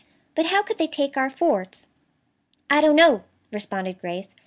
But 0.33 0.47
how 0.47 0.63
could 0.63 0.79
they 0.79 0.87
take 0.87 1.15
our 1.15 1.29
forts?" 1.29 1.87
"I 2.71 2.81
don't 2.81 2.95
know," 2.95 3.23
responded 3.51 3.99
Grace. 3.99 4.33